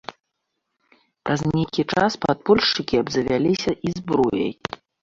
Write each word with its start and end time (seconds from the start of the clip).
Праз 1.27 1.39
нейкі 1.55 1.81
час 1.97 2.11
падпольшчыкі 2.27 2.95
абзавяліся 3.05 3.71
і 3.87 3.99
зброяй. 4.01 4.53